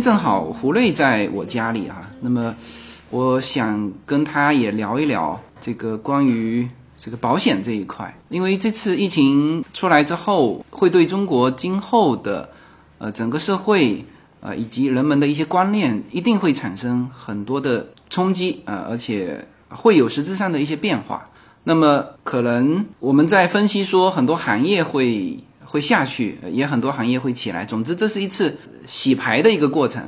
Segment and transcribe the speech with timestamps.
[0.00, 2.54] 正好胡瑞在我家里哈，那么
[3.10, 12.48] 我想跟他也聊一聊这个关于这个保险这一块，因为这次疫情出来之后，会对中国今后的
[12.98, 14.04] 呃整个社会
[14.40, 21.24] 呃以及人们的一些观念，一定会产生很多的冲击啊，而且会有实质上的一些变化。
[21.64, 25.38] 那么可能我们在分析说很多行业会
[25.70, 27.64] 会下去，也很多行业会起来。
[27.64, 28.56] 总之，这是一次
[28.86, 30.02] 洗牌的一个过程。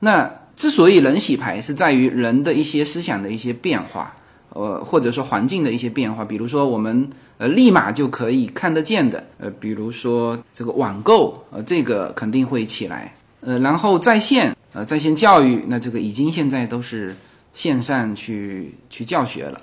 [0.00, 4.12] 那之所以人洗牌，是在于人的一些思想的一些变化，
[4.48, 6.24] 呃，或者说环境的一些变化。
[6.24, 13.14] 比如说，我们呃立马就可以看得见的，呃，比如说这个网购，呃，这个肯定会起来。
[13.40, 17.14] 呃，然后在线，呃，在线教育，那这个已经现在都是
[17.54, 19.60] 线上去去教学了。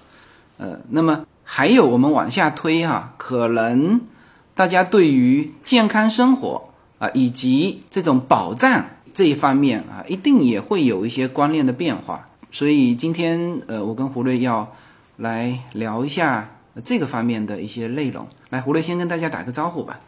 [0.58, 4.00] 呃，那么还有我们往下推哈，可能
[4.56, 12.26] 大家对于健康生活啊，以及这种保障这一方面啊，一定也会有一些观念的变化。
[12.54, 14.74] 所以今天呃，我跟胡瑞要
[15.18, 16.50] 来聊一下
[16.86, 18.26] 这个方面的一些内容。
[18.50, 20.00] 来，胡瑞先跟大家打个招呼吧。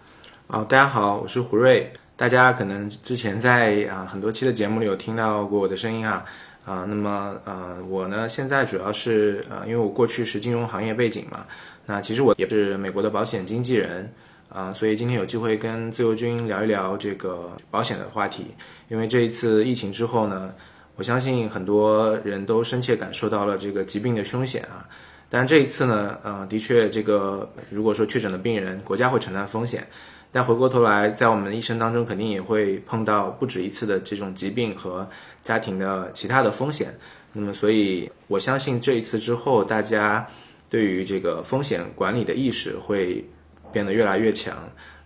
[0.47, 1.91] 啊，大家好，我是胡瑞。
[2.15, 6.23] 大家可能之前在啊很多期的节目里有听到过我的声音啊。
[6.63, 11.45] 啊，那么呃，我呢现在主要是呃，因为我过去是金融行业背景嘛，
[11.85, 14.09] 那其实我也是美国的保险经纪人
[14.57, 18.47] 啊，所以今天有机会跟自由军聊一聊这个保险的话题。
[18.89, 20.51] 因为这一次疫情之后呢，
[20.95, 24.83] 我相信很多人都深切感受到了这个疾病的凶险啊。
[25.29, 29.85] 但这一次呢，呃，的确这个如果说确诊的病人，国家会承担风险。
[30.31, 35.07] 但回过头来，在我们一生当中，肯定也会碰到不止一次的这种疾病和
[35.43, 36.97] 家庭的其他的风险。
[37.31, 40.27] 那么，所以我相信这一次之后，大家
[40.67, 43.23] 对于这个风险管理的意识会
[43.71, 44.55] 变得越来越强。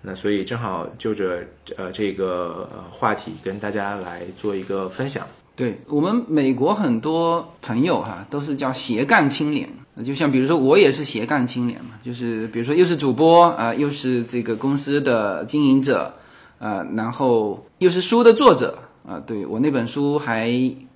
[0.04, 1.44] 那所以正好就着
[1.78, 5.28] 呃这个话题跟大家来做一个分享。
[5.56, 9.70] 对我们美国很多朋友哈，都是叫斜杠青年。
[10.04, 16.12] 就像比如说，我也是斜杠青年嘛，就是比如说又是主播啊，又是这个公司的经营者，
[16.58, 19.22] 啊，然后又是书的作者啊。
[19.28, 20.52] 对我那本书还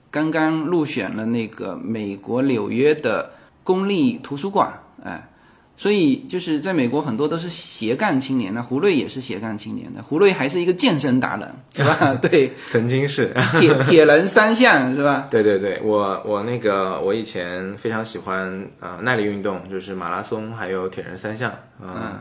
[0.10, 3.30] 刚刚入选了那个美国纽约的
[3.64, 5.30] 公立图书馆，哎。
[5.78, 8.54] 所以就是在美国，很多都是斜杠青年。
[8.54, 12.14] 那胡瑞也是斜杠青年的，胡瑞还是一个健身达人，是吧？
[12.24, 15.28] 对，曾经是铁铁人三项，是吧？
[15.30, 22.20] 对对对，我我那个我以前非常喜欢呃耐力运动，就是马拉松还有铁人三项嗯。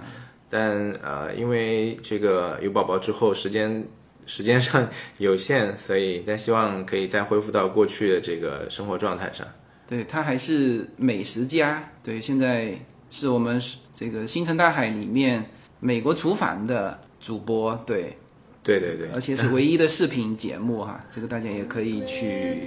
[0.50, 3.84] 但呃，因为这个有宝宝之后，时间
[4.26, 4.88] 时间上
[5.18, 9.46] 有限，所以但希望可以再恢复到过去的这个生活状态上。
[9.88, 12.76] 对他还是美食家，对现在。
[13.16, 15.48] 是我们这个星辰大海里面
[15.78, 18.18] 美国厨房的主播，对，
[18.64, 22.66] 对对对，而且是唯一的视频节目哈，这个大家也可以去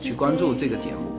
[0.00, 1.18] 去关注这个节目。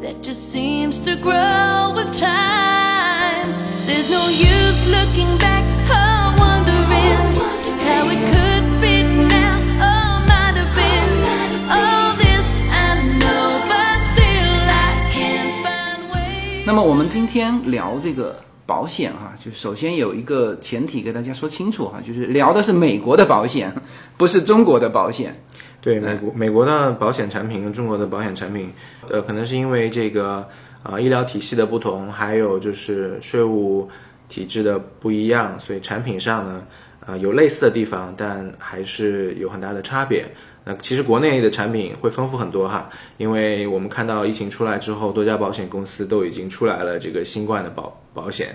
[16.65, 18.48] 那么我们今天聊这个。
[18.69, 23.73] 保险哈，就首先有一个前提给大家说清楚哈，就是聊的是美国的保险，
[24.15, 25.35] 不是中国的保险。
[25.81, 28.71] 对，美国美国的保险产品跟中国的保险产品，
[29.09, 30.47] 呃，可能是因为这个
[30.83, 33.89] 啊医疗体系的不同，还有就是税务
[34.27, 36.63] 体制的不一样，所以产品上呢，
[37.07, 40.25] 呃，有类似的地方，但还是有很大的差别。
[40.65, 48.49] 那其实国内的产品会丰富很多哈，因为我们看到疫情出来之后，多家保险公司都已经出来了这个新冠的保保险，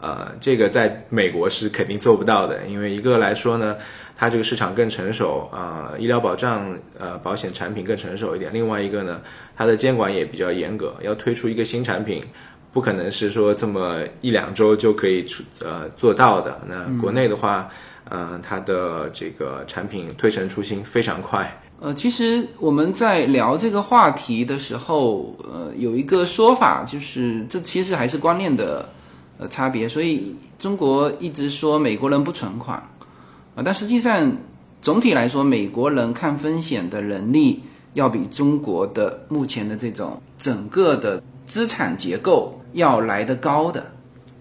[0.00, 3.76] 呃，这个在美国是肯定做不到的，因为一个来说呢，
[4.16, 9.20] 它这个市场更成熟啊，医疗保障呃保险产品更成熟一点，另外一个呢，
[9.56, 12.24] 它的监管也比较严格，要推出一个新产品，
[12.72, 16.60] 不可能是说这么一两周就可以出呃做到的。
[16.66, 17.68] 那国内的话。
[18.10, 21.62] 嗯，它的这个产品推陈出新非常快。
[21.80, 28.86] 呃，其实我们在聊这个话题的时候，呃，有一个说法，就是这其实还是观念的
[29.38, 29.88] 呃差别。
[29.88, 32.76] 所以中国一直说美国人不存款
[33.54, 34.30] 啊，但实际上
[34.82, 37.62] 总体来说，美国人看风险的能力
[37.94, 43.92] 要比中国的目前的这种整个的资产结构要来得高的。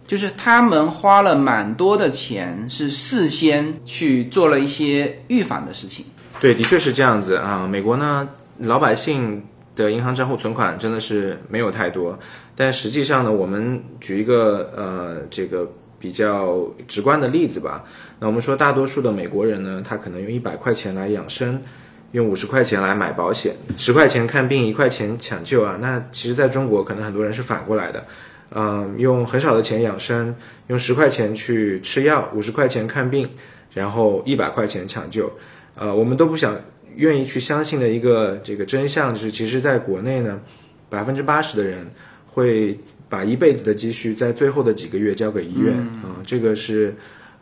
[0.08, 6.06] 就是他们花了蛮多的钱，是事先去做了一些预防的事情。
[6.42, 7.66] 对，的确是这样子啊。
[7.66, 8.28] 美国呢，
[8.58, 9.42] 老百姓
[9.74, 12.20] 的银行账户存款真的是没有太多，
[12.58, 17.86] 但实际上呢，我们举一个呃这个比较直观的例子吧。
[18.20, 21.62] 那我们说，大多数的美国人呢，他可能用一百块钱来养生，
[22.12, 25.78] 用五十块钱来买保险，十块钱看病，一块钱抢救啊。
[25.80, 28.06] 那其实在中国，可能很多人是反过来的，
[28.50, 30.36] 嗯，用很少的钱养生，
[30.68, 33.30] 用十块钱去吃药，五十块钱看病，
[33.74, 35.32] 然后一百块钱抢救。
[35.76, 36.60] 呃，我们都不想
[36.98, 40.38] 愿意去相信的一个这个真相，就是其实在国内呢，
[40.90, 41.90] 百分之八十的人
[42.26, 45.74] 会把一辈子的积蓄在最后的几个月交给医院
[46.04, 46.94] 啊，这个是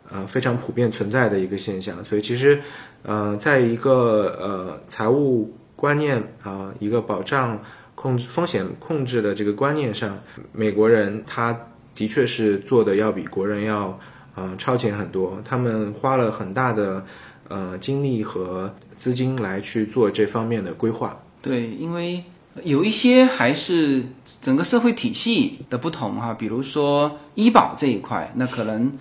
[0.08, 2.04] 呃非常普遍存在的一个现象。
[2.04, 2.60] 所以其实。
[3.02, 7.58] 呃，在一个呃财务观念啊，一个保障
[7.94, 10.18] 控制风险控制的这个观念上，
[10.52, 11.58] 美国人他
[11.94, 13.98] 的确是做的要比国人要
[14.34, 15.40] 呃超前很多。
[15.44, 17.02] 他们花了很大的
[17.48, 21.18] 呃精力和资金来去做这方面的规划。
[21.40, 22.22] 对，因为
[22.62, 24.04] 有一些还是
[24.42, 28.92] 整个社会体系的不同哈，比如说医保这一块，那可能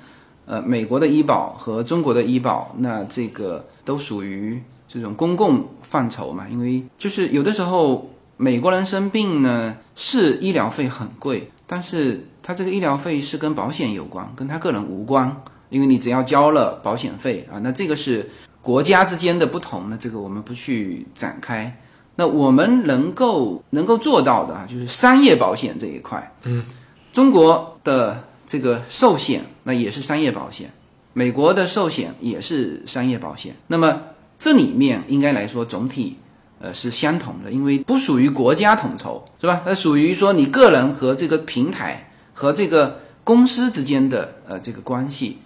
[0.46, 3.66] 呃美国的医保和中国的医保，那这个。
[3.90, 8.08] 都属于这种公共范畴嘛，因为就是有的时候
[8.38, 15.36] 美国人生病呢，是医疗费很贵，但是他这个医疗费是跟保险有关，跟他个人无关，
[15.70, 18.30] 因为你只要交了保险费啊，那这个是
[18.62, 21.76] 国家之间的不同，那这个我们不去展开。
[22.16, 26.64] 那我们能够能够做到的啊，就是商业保险这一块，嗯，
[27.12, 30.72] 中国的这个寿险那也是商业保险。
[31.14, 34.02] 美国的寿险也是商业保险，那么
[34.38, 36.18] 这里面应该来说总体，
[36.60, 39.64] 呃是相同的，因为不属于国家统筹，是吧？
[39.66, 45.40] 那属于说你个人和这个平台和这个公司之间的呃这个关系。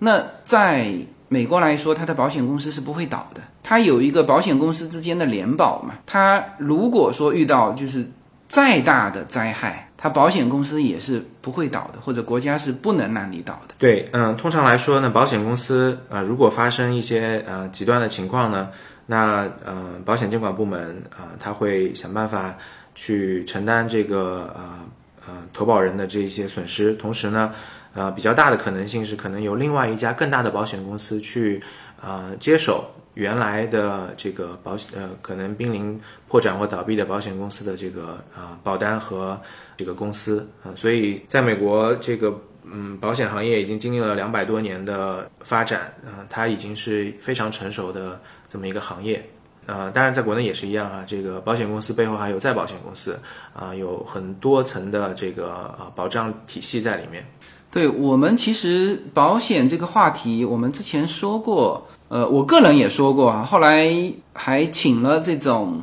[0.00, 0.92] 那在
[1.28, 5.94] 美国来说，它的保险公司是不会倒的，它有一个保险公司之间的联保嘛。
[6.04, 8.04] 它如果说遇到就是
[8.48, 9.83] 再大的灾害。
[10.04, 13.74] 它保险公司也是不会倒的，或者国家是不能让你倒的。
[13.78, 18.68] 对，嗯，通常来说呢，保险公司呃，如果发生一些呃极端的情况呢，
[19.06, 22.54] 那呃，保险监管部门啊，他会想办法
[22.94, 24.78] 去承担这个呃
[25.26, 27.50] 呃投保人的这一些损失，同时呢，
[27.94, 31.62] 呃，比较大的可能性是可能由另外一家更大的保险公司去
[32.02, 32.84] 呃接手。
[33.14, 39.40] 原来的这个保险呃，可能濒临破产或倒闭的保险公司的这个呃保单和
[39.76, 49.24] 这个公司啊，所以在美国这个嗯保险行业已经经历了两百多年的发展啊，它已经是非常成熟的这么一个行业
[49.66, 49.88] 啊。
[49.94, 53.16] 当然，在国内也是一样啊，这个保险公司背后还有再保险公司
[53.54, 57.24] 啊，有很多层的这个呃保障体系在里面。
[57.70, 61.86] 对我们其实保险这个话题，我们之前说过。
[62.14, 63.92] 呃，我个人也说过啊，后来
[64.32, 65.82] 还请了这种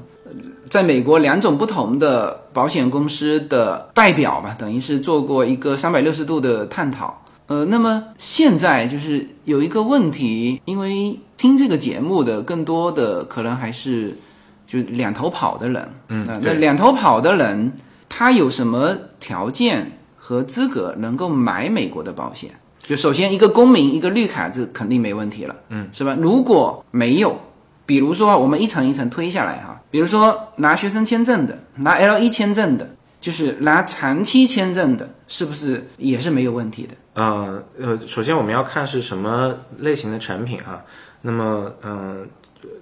[0.69, 7.21] 在美国两种不同的保险公司的代表吧，等于是做过一个三百六十度的探讨。
[7.47, 14.17] 呃，那么现在就是有一个问题，因为听这个节目的更多的可能还是
[14.65, 17.73] 就两头跑的人，嗯，那两头跑的人
[18.07, 22.51] 他有什么条件和资格能够买美国的保险？
[22.83, 26.17] 就首先一个公民一个绿卡，这肯定没问题了，嗯，是吧？
[26.19, 27.39] 如果没有，
[27.85, 32.89] 比如说我们一层一层推下来哈，比如说拿学生签证的，拿 L 一签证的，
[33.21, 36.95] 就是拿长期签证的，是不是也是没有问题的？
[37.13, 40.83] 呃呃，首先我们要看是什么类型的产品啊。
[41.21, 42.27] 那么嗯，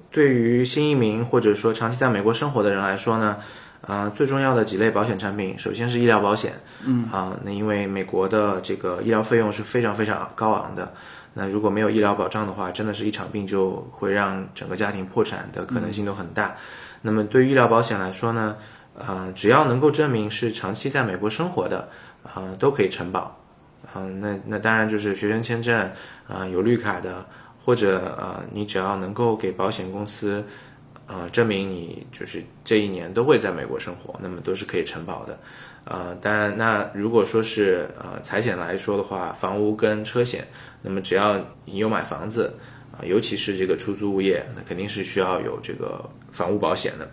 [0.09, 3.37] 对于新移民或者说长期在美国生活的人来说呢？
[3.89, 6.53] 啊，最重要的几类保险产品，首先是医疗保险。
[6.85, 10.93] 嗯啊，那因为美国的这个医疗费用是非常非常高昂的，
[11.33, 16.55] 那如果没有医疗保障的话，真的是一场病就会让整个家庭破产的可能性都很大。
[17.01, 18.55] 那么对于医疗保险来说呢，
[18.95, 21.89] 呃，只要能够证明是长期在美国生活的，
[22.23, 23.35] 啊，都可以承保。
[23.95, 25.91] 嗯，那那当然就是学生签证，
[26.27, 27.25] 啊，有绿卡的，
[27.65, 30.45] 或者呃，你只要能够给保险公司。
[31.11, 35.39] 呃，证明你就是这一年都会在美国生活，那么都是可以承保的。
[35.85, 40.47] 呃，当然，那如果说是呃财险来说的话，房屋跟车险，
[40.83, 41.35] 那么只要
[41.65, 42.53] 你有买房子，
[42.91, 47.09] 啊，尤其是这个出租物业，那肯定是需要有这个房屋保险的。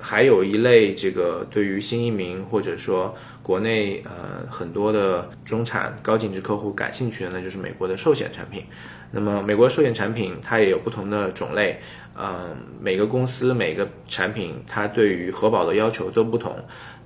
[0.00, 8.64] 还有一类这个对于新移民或者说国内呃很多的中产高净值客户感兴趣的，那就是美国的寿险产品。
[9.10, 11.78] 那么美国寿险产品它也有不同的种类。
[12.16, 16.56] 嗯，每个公司每个产品，它对于核保的要求都不同，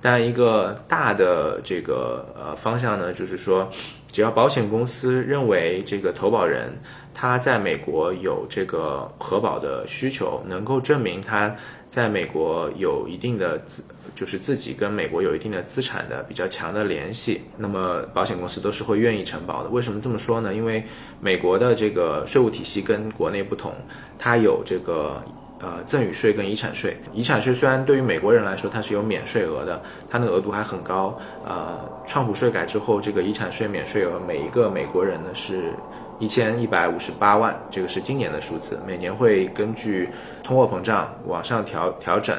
[0.01, 3.69] 但一个大的这个呃方向呢，就是说，
[4.11, 6.71] 只要保险公司认为这个投保人
[7.13, 11.55] 他在美国有这个核保的需求，能够证明他
[11.89, 13.61] 在美国有一定的。
[14.19, 19.69] 就是自己跟美国有一定的资产的比较强的联系，那么保险公司都是会愿意承保的。
[19.69, 20.53] 为什么这么说呢？
[20.53, 20.83] 因为
[21.21, 23.71] 美国的这个税务体系跟国内不同，
[24.17, 25.23] 它有这个
[25.61, 26.97] 呃赠与税跟遗产税。
[27.13, 31.17] 遗产税虽然对于美国人来说它是有免税额的，它那个额度还很高。
[31.45, 35.71] 呃，创普税改之后，这个遗产税免税额每一个美国人呢是
[36.19, 40.09] 一千一百五十八万，这个是今年的数字，每年会根据
[40.43, 42.37] 通货膨胀往上调调整。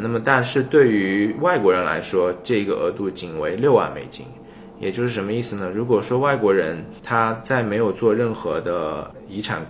[0.00, 4.24] 那么，但是对于外国人来说，这个额度仅为六万美金，
[4.80, 5.70] 也就是什么意思呢？
[5.70, 9.64] 如果说外国人他在没有做任何的遗产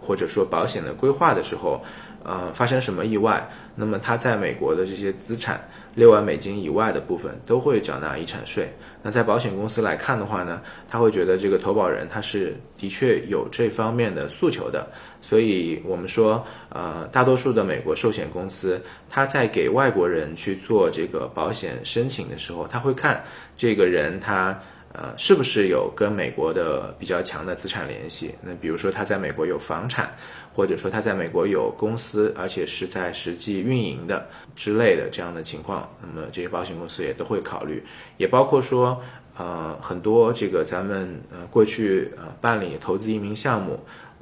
[0.00, 1.82] 或者说保险的规划的时候，
[2.24, 3.46] 呃，发生什么意外，
[3.76, 5.60] 那么他在美国的这些资产
[5.98, 8.72] 六万美金以外的部分都会缴纳遗产税。
[9.02, 14.86] 那在保险公司来看的话呢，他会觉得这个投保人他是的确有这方面的诉求的，
[15.20, 23.24] 所以我们说，呃，大多数的美国寿险公司，他在给外国人去做这个保险申请的时候，他会看
[23.56, 24.56] 这个人他
[24.92, 28.34] 呃是不是有跟美国的比较强的资产联系。
[28.40, 30.12] 那比如说他在美国有房产，
[30.58, 37.80] 或者说他在美国有公司，而且是在实际运营的之类的这样的情况，那么这些保险公司也都会考虑。
[38.16, 39.00] 也包括说，
[39.36, 43.78] 呃，很多这个咱们呃过去呃办理投资移民项目，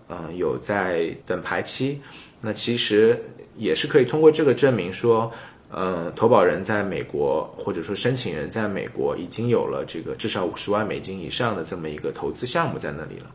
[0.08, 2.02] 呃有在等排期，
[2.42, 3.18] 那其实
[3.56, 5.32] 也是可以通过这个证明说，
[5.72, 13.30] 嗯，投保人在美国或者说申请人在美国已经有了这个至少五十万美金以上的这么一个投资项目在那里了，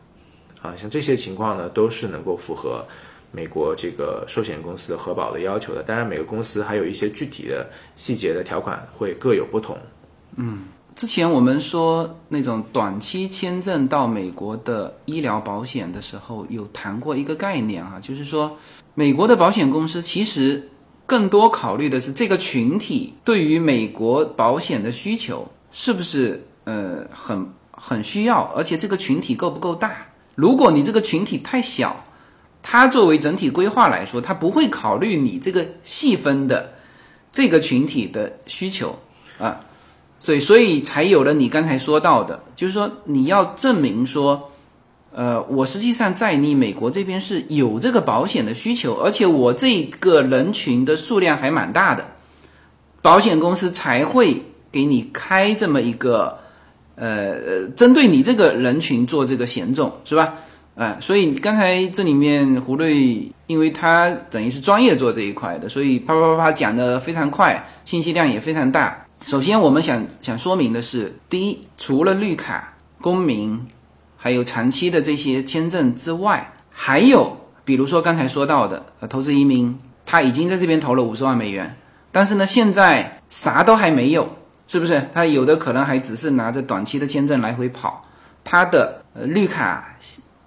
[0.62, 2.84] 啊，像这些情况呢都是能够符合
[3.32, 5.82] 美国这个寿险公司的核保的要求的。
[5.82, 9.76] 当然，每个公司还有一些具体的细节的条款会各有不同。
[10.36, 10.64] 嗯
[10.94, 18.58] 之前我们说那种短期签证到美国的医疗保险的时候，有谈过一个概念哈，就是说
[18.94, 20.68] 美国的保险公司其实
[21.06, 29.96] 更多考虑的是这个群体对于美国保险的需求是不是呃很很需要，而且这个群体够不够大。
[30.34, 32.04] 如果你这个群体太小，
[32.62, 36.74] 它作为整体规划来说，它不会考虑你这个细分的
[37.32, 38.98] 这个群体的需求
[39.38, 39.60] 啊。
[40.18, 44.52] 所以，所以才有了你刚才说到的，就是说你要证明说，
[45.10, 52.06] 呃，我实际上在你美国这边是有这个保险的需求，而且我这个人群的数量还蛮大的，
[53.02, 56.38] 保险公司才会给你开这么一个，
[56.94, 60.34] 呃，针对你这个人群做这个险种，是吧？
[60.74, 69.04] 啊、所以刚才这里面胡瑞，因为他等于是专业做这一块的，所以啪啪啪啪讲的非常快，信息量也非常大。
[69.26, 72.72] 首先，我们想想说明的是，第一，除了绿卡、
[73.02, 73.60] 公民，
[74.16, 81.76] 还有长期的这些签证之外，还有比如说刚才说到的，呃，投资移民，他已经在这边投了五十万美元，
[82.10, 84.26] 但是呢，现在啥都还没有，
[84.72, 85.06] 是不是？
[85.12, 88.02] 他有的可能还只是拿着短期的签证来回跑，
[88.42, 89.94] 他的绿卡，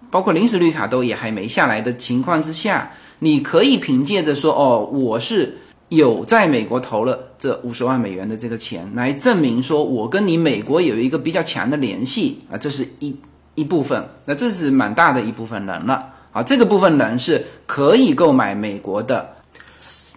[0.09, 5.59] 包括临时绿卡都也还没下来的情况之下，你可以凭借着说，哦，我是。
[5.89, 13.15] 有在美国投了这五十万美元的这个钱，来证明说我跟你美国有一个比较强的联系啊，这是一
[13.53, 19.35] 一部分，那这是蛮大的一部分人了啊，这个部分人是可以购买美国的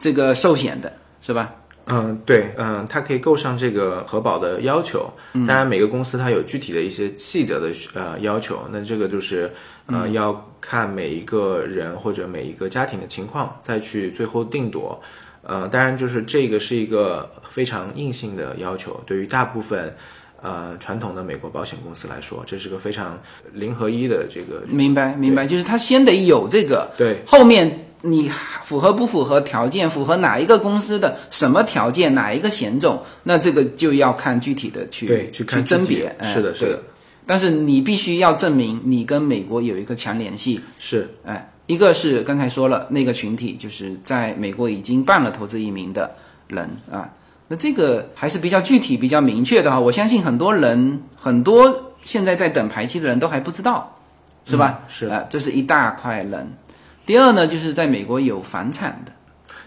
[0.00, 1.52] 这个寿险的，是吧？
[1.88, 5.10] 嗯，对，嗯，它可以够上这个核保的要求。
[5.32, 9.50] 当然，每个公司它有具体的一些细则的呃要求，那这个就是
[9.86, 15.00] 呃要看每一个人或者每一个家庭的情况，再去最后定夺。
[15.42, 19.96] 呃，当然，就是这个是一个非常硬性的要求，对于大部分
[20.42, 23.18] 呃传统的美国保险公司来说，这是个非常
[23.54, 24.62] 零和一的这个。
[24.66, 28.30] 明白，明白，就是他先得有这个，对，后面你
[28.62, 36.14] 符合不符合条件，符合哪一个公司的什么条件，哪一个险种，那这个就要看具体的去对去看甄别。
[36.18, 36.80] 哎是的，是的。
[37.26, 41.50] 但是你必须要证明你跟美国有一个强联系，是，哎。
[41.66, 46.10] 一个是刚才说了那个群体，就是在美国已经办了投资移民的
[46.46, 47.12] 人啊，
[47.46, 49.78] 那这个还是比较具体、比较明确的哈。
[49.78, 53.94] 我相信很多人，很多现在在等排期的人都还不知道，
[54.46, 54.80] 是吧？
[54.88, 56.50] 是啊，这是一大块人。
[57.08, 59.12] 第二呢，就是在美国有房产的，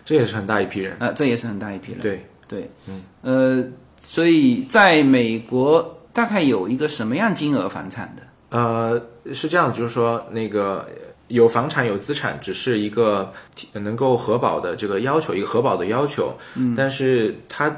[0.05, 1.99] 这也是很大一批人啊，这也是很大一批人。
[1.99, 3.65] 对对，嗯呃，
[3.99, 8.21] 所以在美国大概有一个什么样金额房产的？
[8.55, 9.01] 呃，
[9.33, 10.87] 是这样，就是说那个。
[11.29, 13.31] 有房产有资产，只是一个
[13.71, 16.33] 能够核保的这个要求，一个核保的要求。
[16.55, 17.73] 嗯，但是它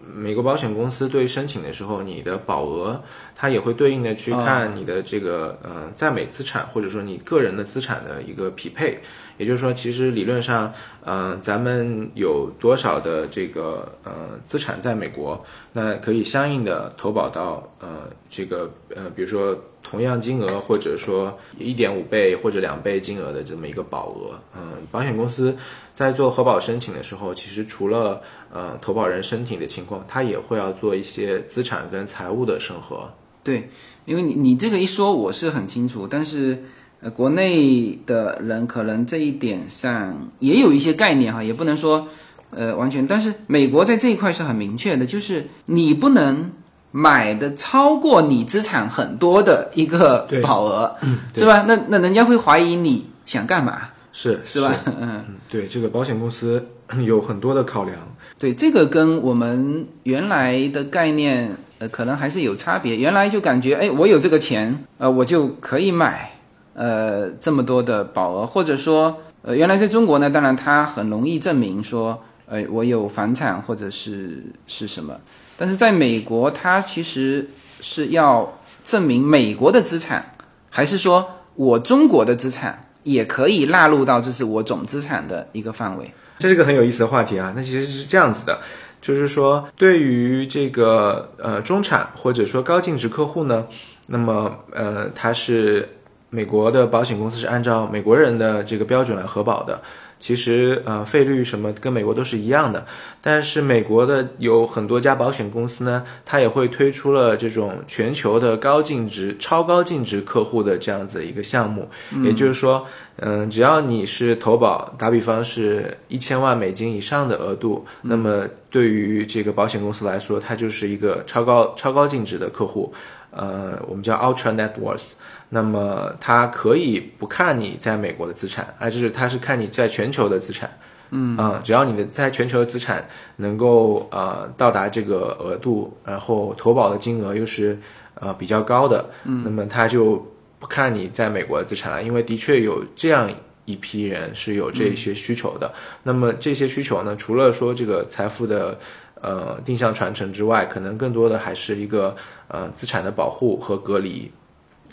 [0.00, 3.02] 美国保险公司对申请的时候，你的保额
[3.34, 9.00] 它也会对应的去看你的这个呃在美资产或者说你个人的资产的一个匹配。
[9.36, 10.72] 也就是说，其实理论上，
[11.04, 14.12] 嗯，咱们有多少的这个呃
[14.46, 24.38] 资产在美国，那可以相应的投保到呃这个呃比如说同样金额或者说一点五倍或者两倍金额的这么一个保额。
[24.56, 25.56] 嗯，保险公司
[25.96, 28.22] 在做核保申请的时候，其实除了
[28.52, 33.10] 呃投保人申请的情况，它也会要做一些资产跟财务的审核。
[33.44, 33.68] 对，
[34.06, 36.64] 因为你你这个一说我是很清楚，但是
[37.00, 42.08] 呃国内的人可能这一点上也有一些概念哈，也不能说
[42.50, 46.50] 呃完全，但是美国在这一块是很明确的，就是你不能
[46.90, 50.96] 买的超过你资产很多的一个保额，
[51.34, 51.64] 对是吧？
[51.68, 54.72] 那那人家会怀疑你想干嘛，是是吧？
[54.86, 55.24] 嗯。
[55.28, 56.64] 嗯，对，这个保险公司
[57.04, 57.96] 有很多的考量。
[58.38, 62.96] 对，这个跟我们原来的概念，呃，可能还是有差别。
[62.96, 66.30] 原来就感觉，哎，我有这个钱，呃，我就可以买，
[66.74, 75.14] 呃，这么多的保额，或者说，呃，原来在中国呢，当然它很容易证明说，呃，我有房产或者是是什么，
[75.56, 77.48] 但是在美国，它其实
[77.80, 80.34] 是要证明美国的资产，
[80.70, 86.12] 还是说我中国的资产也可以纳入到这是我总资产的一个范围。
[86.36, 87.52] 这是个很有意思的话题啊。
[87.54, 88.58] 那其实是这样子的，
[89.04, 93.66] 就是说，对于这个呃中产或者说高净值客户呢，
[94.06, 95.86] 那么呃，它是
[96.30, 99.82] 美国的保险公司是按照美国人的这个标准来核保的。
[100.20, 102.86] 其实呃，费率什么跟美国都是一样的，
[103.20, 111.88] 但是美国的有很多家保险公司呢，它也会推出了这种全球的高净值、超高净值客户的这样子一个项目，
[112.22, 122.92] 也就是说，嗯，只要你是投保，打比方是一千万美金以上的额度，那么对于这个保险公司来说，它就是一个超高超高净值的客户，
[123.30, 125.12] 呃，我们叫 ultra net worth。
[125.54, 130.68] 那么它可以不看你在美国的资产，而是它是看你在全球的资产。
[131.16, 133.06] 嗯啊、只要你的在全球的资产
[133.36, 137.78] 能够呃到达这个额度，然后投保的金额又是
[138.16, 140.16] 呃比较高的，嗯，那么它就
[140.58, 143.30] 不看你在美国的资产了，因为的确有这样
[143.64, 145.72] 一批人是有这些需求的。
[146.02, 148.76] 那么这些需求呢，除了说这个财富的
[149.20, 152.16] 呃定向传承之外，可能更多的还是一个
[152.48, 154.28] 呃资产的保护和隔离，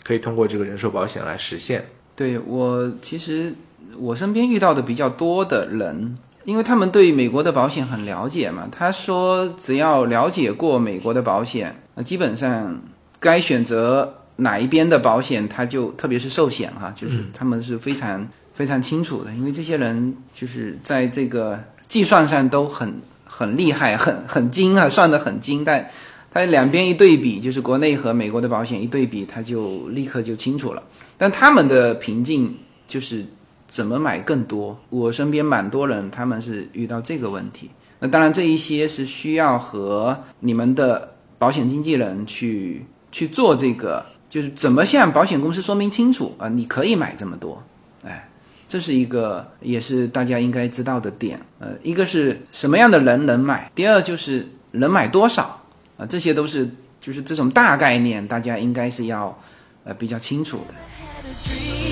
[0.04, 1.84] 可以通过这个人寿保险来实现。
[2.14, 3.54] 对我其实
[3.98, 12.80] 我身边遇到的比较多的人，因为他们对美国的保险很了解嘛，他说只要了解过美国的保险，那基本上
[13.18, 25.88] 该选择哪一边的保险，他就特别是寿险哈、就是他们是非常非常清楚的，因为这些人就是在这个计算上都很很厉害，很很精啊，算得很精，但。
[26.32, 30.82] 他两边一对比，就是国内和美国的保险一对比，他就立刻就清楚了。
[31.18, 32.54] 但他们的瓶颈
[32.88, 33.24] 就是
[33.68, 34.78] 怎么买更多。
[34.88, 37.70] 我身边蛮多人，他们是遇到这个问题。
[37.98, 47.62] 那当然，这一些是需要和你们的保险经纪人去去做这个，就是怎么向保险公司说明清楚啊，你可以买这么多，
[48.04, 48.28] 哎，
[48.66, 51.38] 这是一个也是大家应该知道的点。
[51.60, 55.61] 呃，一个是什么样的人能买，第二就是能买多少
[56.06, 56.68] 这些都是
[57.00, 59.38] 就是这种大概念，大家应该是要
[59.84, 61.91] 呃比较清楚的。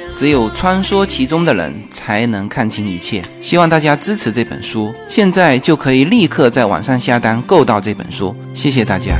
[0.21, 3.23] 只有穿梭其中的人才能看清一切。
[3.41, 8.35] 希望大家支持这本书，现在就可以立刻在网上下单购到这本书。
[8.53, 9.15] 谢谢大家。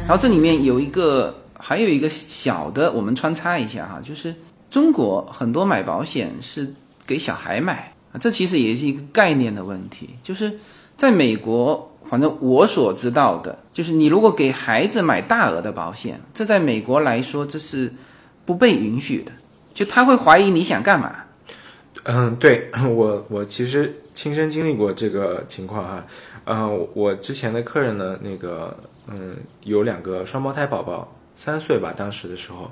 [0.00, 4.34] 然后这里面有一个，还有一个小的，我们穿插一下哈，就是
[4.70, 6.70] 中国很多买保险是
[7.06, 10.10] 给小孩买啊，这其实也是一个概念的问题。
[10.22, 10.52] 就是
[10.98, 17.92] 在美国，反正我所知道的，就是你如果给孩子买大额的保险，这在美国来说这是
[18.44, 19.30] 不被允许的，
[19.72, 21.14] 就他会怀疑你想干嘛。
[22.04, 26.04] 嗯，对我我其实亲身经历过这个情况哈，
[26.46, 28.74] 嗯，我之前的客人呢，那个
[29.06, 32.70] 嗯有两个双胞胎宝宝，三岁吧，当时的时候，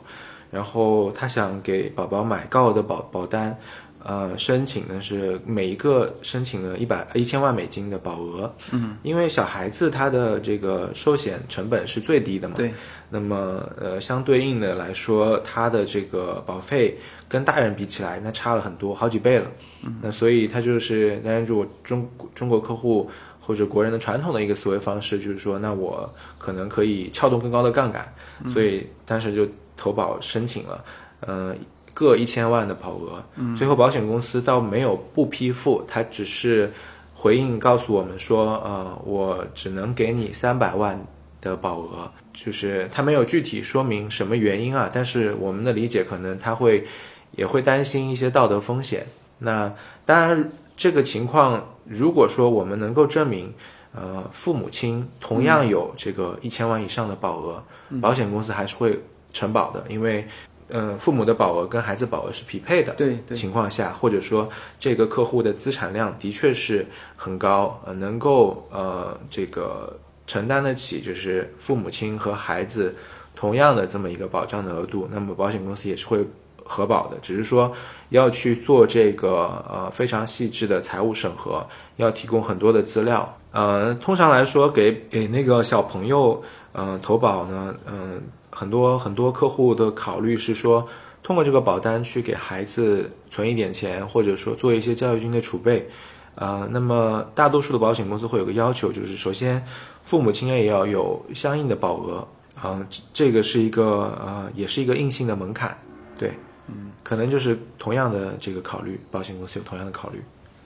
[0.50, 3.56] 然后他想给宝宝买高额的保保单，
[4.04, 12.72] 呃，申请的是每一个申请了一百一千万美金的保额，嗯，因为小孩子他的这个寿险成本是最低的嘛，对，
[13.10, 16.96] 那么呃，相对应的来说，他的这个保费
[17.28, 19.50] 跟大人比起来，那差了很多，好几倍了。
[19.82, 26.08] 嗯，那所以他就是，当然如果中中国客户或者国人的传统的一个思维方式，就是说，那我
[26.38, 28.12] 可能可以撬动更高的杠杆，
[28.46, 30.84] 所以当时就投保申请了，
[31.26, 31.56] 嗯、
[31.98, 33.20] 各一千万的保额。
[33.56, 36.72] 最后保险公司倒没有不批复，他只是
[37.12, 40.96] 回应告诉我们说，呃，我只能给你三百万
[41.40, 46.86] 的保额，就是他没有具体说明什么原因啊，但是我们的理解可能他会
[47.32, 49.04] 也会担心一些道德风险。
[49.38, 49.74] 那
[50.06, 53.52] 当然，这个情况如果说我们能够证明，
[53.92, 57.60] 呃，父母亲同样有这个一千万以上的保额，
[58.00, 60.24] 保险公司还是会承保的，因为。
[60.70, 72.94] 嗯，父母的保额跟孩子保额是匹配的，对对情况下，或者说这个客户的资产量的确是很高，呃，能够呃这个承担得起，就是父母亲和孩子
[73.34, 76.22] 同样的这么一个保障的额度，那么保险公司也是会
[76.64, 77.72] 核保的，只是说
[78.10, 83.34] 要去做这个呃非常细致的财务审核，要提供很多的资料。
[83.52, 88.20] 呃，通常来说，给给那个小朋友嗯、呃投保呢，嗯、
[88.58, 90.84] 很多很多客户的考虑是说，
[91.22, 95.88] 通过这个保单去给孩子存一点钱，或者说做一些教育金的储备。
[96.34, 99.64] 呃，那么大多数的保险公司会有个要求，就是首先
[100.04, 102.26] 父母亲也要有相应的保额，
[102.64, 105.76] 嗯、这这个是一个呃，也是一个硬性的门槛，
[106.18, 106.32] 对，
[106.66, 110.20] 嗯，可能就是同样的这个考虑，保险公司有同样的考虑。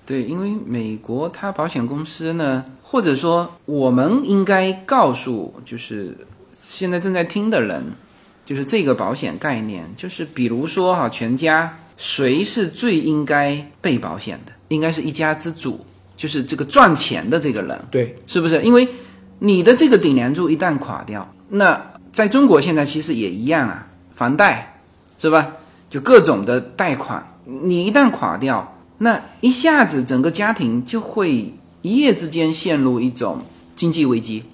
[0.04, 6.14] 对，因为美国它保险公司呢，或者说我们应该告诉就是
[6.62, 7.84] 现在正在听的人，
[8.46, 14.52] 就是这个保险概念，就是比如说哈，全家谁是最应该被保险的？
[14.68, 15.84] 应该是一家之主，
[16.16, 18.62] 就是这个赚钱的这个人，对，是不是？
[18.62, 18.88] 因为
[19.40, 24.80] 你的这个顶梁柱一旦垮掉，那在中国现在其实也一样啊，房贷
[25.18, 25.48] 是吧？
[25.90, 33.42] 就各种的贷款，你一旦垮掉，那一下子整个家庭就会一夜之间陷入一种
[33.74, 34.44] 经济危机。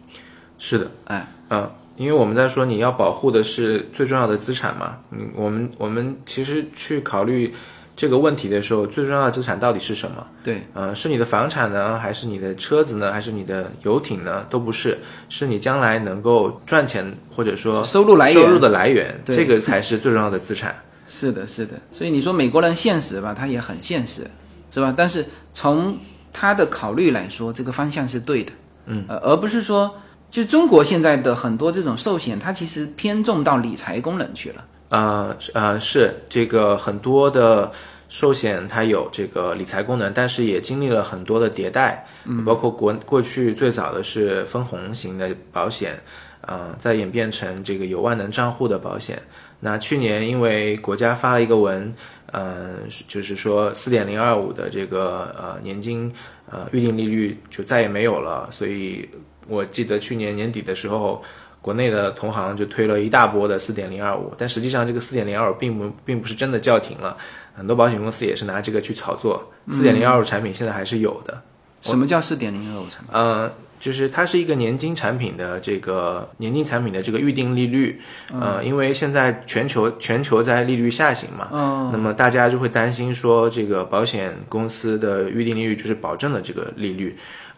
[0.58, 7.52] 是的，哎，嗯，因为我们在说你要保护的是最重要的资产嘛，嗯，我们我们其实去考虑
[7.96, 10.24] 这个问题的时候，最重要的资产到底是什么？
[10.44, 14.46] 对，呃，是你的房产呢，还是你的车子呢，还是你的游艇呢？
[14.48, 14.96] 都不是，
[15.28, 20.74] 是你将来能够赚钱或者说收入来源收入的来源，对这个才是最重要的资产。
[21.10, 21.72] 是的，是的。
[21.90, 24.24] 所以你说美国人现实吧，他也很现实，
[24.70, 24.94] 是吧？
[24.96, 25.98] 但是从
[26.32, 28.52] 他的考虑来说，这个方向是对的，
[28.86, 29.92] 嗯，呃，而不是说，
[30.30, 34.64] 就中国现在的很多这种寿险，它其实偏重到理财功能去了。
[34.90, 37.70] 呃是呃，是这个很多的
[38.08, 45.98] 寿险它有这个理财功能，但是也经历了很多的迭代，嗯包括国过去最早的是分红型的保险，
[46.40, 49.20] 呃，再演变成这个有万能账户的保险。
[49.60, 51.92] 那去年因为国家发了一个文，
[52.32, 56.10] 呃，就是说四点零二五的这个呃年金
[56.50, 59.06] 呃预定利率就再也没有了，所以
[59.48, 61.22] 我记得去年年底的时候，
[61.60, 67.16] 国内的同行就推了一大波的四点零二五，但实际上这个四点零二五并不并不是真的叫停了，
[67.56, 69.50] 很多保险公司也是拿这个去炒作。
[69.68, 71.42] 四点零二五产品现在还是有的，
[71.82, 73.08] 什么叫四点零二五产品？
[73.12, 78.00] 呃，就是它是一个年金产品的这个年金产品的这个预定利率，
[78.32, 87.16] 呃，因为现在全球全球在利率下行嘛，嗯，那么大家就会担心说这个保险公司的预定利率就是保证的这个利率，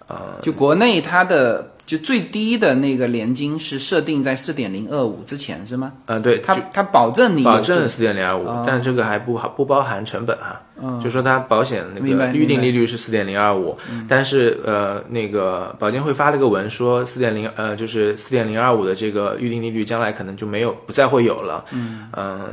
[0.08, 5.92] 呃，就国内它的就最低的那个年金是设定在四点零二五之前是吗？
[6.06, 10.62] 嗯，对，它它保证你有保证是四点零二五哦，但这个还不好不包含成本哈。
[11.02, 13.76] 就说它保险那个预定利率是四点零二五，
[14.08, 21.64] 但是呃那个保监会发了个文说四点零呃就是四点零二五的这个预定利率将来可能就没有不再会有了。
[21.72, 22.08] 嗯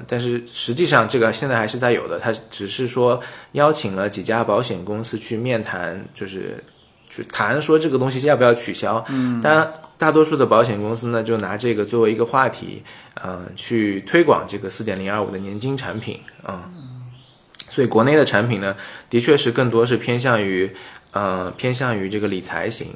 [0.08, 3.22] 但是实际上这个现在还是在有的，它只是说
[3.52, 6.62] 邀请了几家保险公司去面谈，就是
[7.10, 9.04] 去谈说这个东西要不要取消。
[9.10, 12.84] 嗯，当然大多数的保险公司呢就拿这个作为一个话题，
[13.16, 16.62] 呃，去推广这个四点零二五的年金产品，嗯，
[17.68, 18.76] 所以国内的产品呢，
[19.10, 20.70] 的确是更多是偏向于，
[21.12, 22.88] 呃，偏向于这个理财型，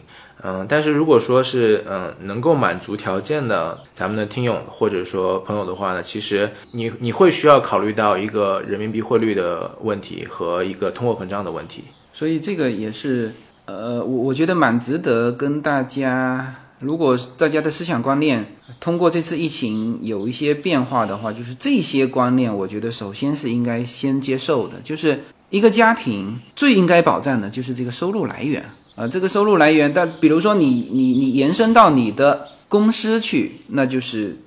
[0.44, 11.84] 嗯、但是如果说是嗯、呃能够满足条件的咱们的听友或者说朋友的话呢，其实你你会需要考虑到一个人民币汇率的问题和一个通货膨胀的问题。
[12.14, 13.34] 所以这个也是，
[13.66, 18.46] 呃，我我觉得蛮值得跟大家，如果大家的思想观念
[18.80, 28.64] 通过这次疫情有一些变化的话，就是这些观念，我觉得首先是应该先接受的，就是一个家庭最应该保障的就是这个收入来源。
[28.94, 34.38] 啊、这个收入来源，但比如说你你你延伸到你的公司去，那就是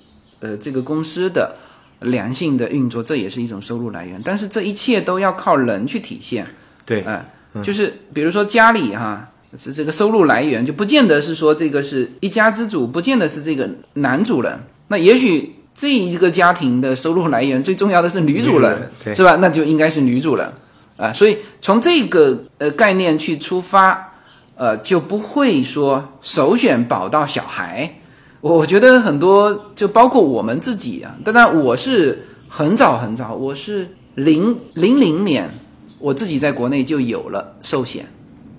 [0.40, 1.56] 呃这个公司的
[2.00, 6.46] 良性的运作，这也是一种收入来源，但是这一切都要靠人去体现。
[6.84, 7.24] 对，哎、
[7.62, 14.58] 就是比如说家里哈，是这个收入来源，就不见得是说这个是一家之主，不见得是这个男主人。
[14.88, 19.36] 那也许这一个家庭的收入来源最重要的是女主人是吧？
[19.36, 20.52] 那就应该是女主人
[20.96, 21.12] 啊。
[21.12, 24.12] 所以从这个呃概念去出发，
[24.56, 27.92] 呃，就不会说首选保到小孩。
[28.40, 35.50] 我我觉得很多，就包括我们自己啊，当然我是很早很早，我是零零零年，
[35.98, 38.06] 我自己在国内就有了寿险，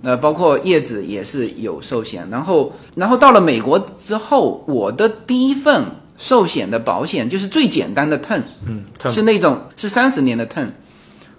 [0.04, 5.86] 呃，包括叶子也是有寿险，然后然后到了美国之后，我的第一份
[6.18, 10.70] 寿险的保险就是最简单的 turn，嗯，特是那种是三十年的 turn。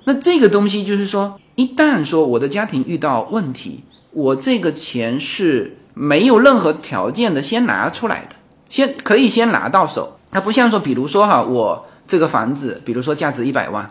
[0.04, 3.82] 那这个东西就是说，一旦说我的家庭遇到问题，
[4.12, 8.36] 我这个钱是没有任何条件的先拿出来的，
[8.68, 10.18] 先可以先拿到手。
[10.30, 13.90] 它不像说，比如说哈，我这个房子，比如说价值一百万，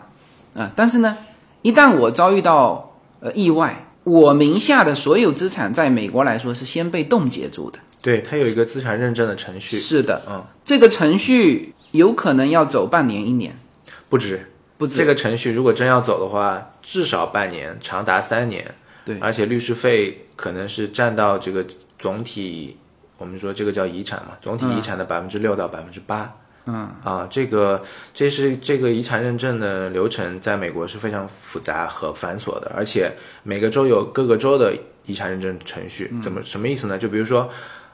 [0.54, 1.16] 啊、但是呢，
[1.66, 7.78] 一旦我遭遇到呃意外，我名下的所有资产在美国来说是先被冻结住的。
[8.00, 13.58] 对，它有一个资产认证的程序，是的，嗯，这个程序有可能要走半年一年，
[14.08, 14.48] 不止。
[14.78, 18.72] 不止这个程序如果真要走的话，至少半年，长达三年。
[19.04, 21.66] 对而且律师费可能是占到这个
[21.98, 22.76] 总体，
[23.18, 26.32] 我们说这个叫遗产嘛，总体遗产的百分之六到百分之八。
[26.66, 33.10] 嗯啊，这个这是这个遗产认证的流程，在美国是非常复杂和繁琐的，而且
[33.42, 34.76] 每个州有各个州的
[35.06, 36.12] 遗产认证程序。
[36.22, 36.98] 怎么什么意思呢？
[36.98, 37.48] 就比如说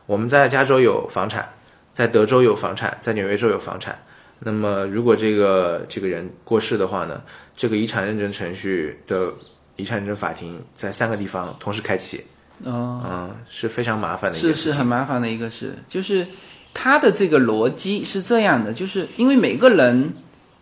[0.07, 1.49] 我们在加州有房产，
[1.95, 3.97] 在德州有房产，在纽约州有房产。
[4.45, 7.23] 那么，如果这个这个人过世的话呢，
[7.57, 9.33] 这个遗产认证程序的
[9.77, 12.25] 遗产认证法庭在三个地方同时开启，
[12.65, 14.73] 哦、嗯，是非常麻烦的一件是事情。
[14.73, 16.27] 是很麻烦的一个事，就是
[16.75, 20.13] 他的这个逻辑是这样的，就是因为每个人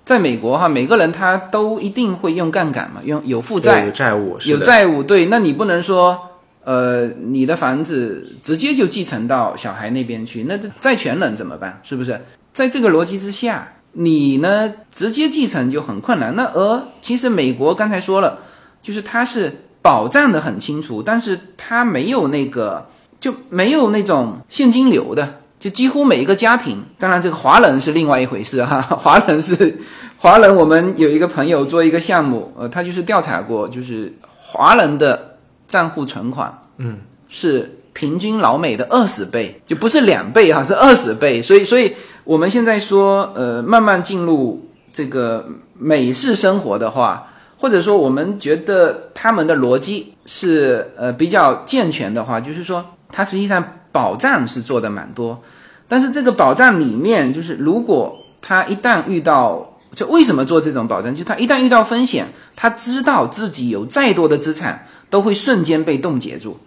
[0.04, 6.18] 在美国哈，每个人他都一定会用杠杆嘛，用有负债有债务，有债务，对，那你不能说
[6.64, 11.80] 呃你的房子直接就继承到小孩那边去，那这债权人怎么办？
[11.82, 12.20] 是不是？
[12.52, 16.34] 在这个逻辑之下，你呢直接继承就很困难。
[16.34, 18.40] 那而其实美国刚才说了，
[18.82, 22.88] 就是它是保障的很清楚，但是它没有那个
[23.20, 29.78] 就没有那种现金流的，就几乎每一个家庭，当然这个华人是另外一回事哈， 华人是
[30.16, 35.36] 华人，我们有一个朋友做一个项目，呃，他就是调查过，就是华人的
[35.68, 41.94] 账户存款，嗯，是平均老美的二十倍，就不是两倍哈，是二十倍，所以所以
[42.24, 45.46] 我们现在说，呃，慢慢进入这个
[45.78, 47.26] 美式生活的话。
[47.62, 53.62] 或者说，我们觉得他们的逻辑是呃比较健全的话，就是说，它实际上
[53.92, 55.42] 保障是做的蛮多，
[55.88, 61.14] 但是这个保障里面，就是如果他一旦遇到，就为什么做这种保障？
[61.14, 62.26] 就他一旦遇到风险，
[62.56, 66.58] 他知道自己有再多的资产都会瞬间被冻结住，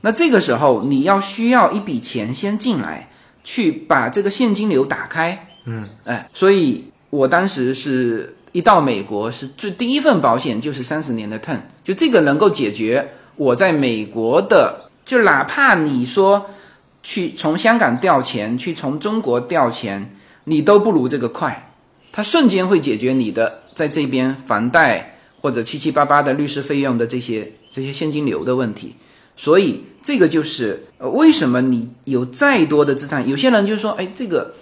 [0.00, 3.08] 那这个时候你要需要一笔钱先进来，
[3.44, 8.36] 去把这个现金流打开，嗯，哎，所以我当时是。
[8.54, 16.50] 一到美国是最第一份保险就是三十年的 turn，就这个能够解决我在美国的，就哪怕你说
[17.02, 21.72] 去从香港调钱，去从中国调钱，你都不如这个快，
[22.12, 28.94] 它瞬间会解决你的在这边房贷或者七七八八的律师费用的这些这些现金流的问题，
[29.36, 34.54] 所以这个就是呃为什么你有再多的资产，有些人就说，哎，这个